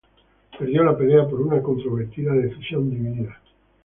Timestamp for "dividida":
2.89-3.37